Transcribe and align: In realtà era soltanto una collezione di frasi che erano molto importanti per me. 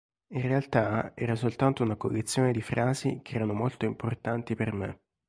In 0.29 0.41
realtà 0.41 1.11
era 1.13 1.35
soltanto 1.35 1.83
una 1.83 1.95
collezione 1.95 2.51
di 2.51 2.63
frasi 2.63 3.19
che 3.21 3.35
erano 3.35 3.53
molto 3.53 3.85
importanti 3.85 4.55
per 4.55 4.73
me. 4.73 4.99